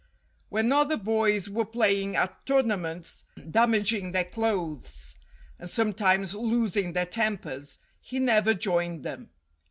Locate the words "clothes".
4.25-5.15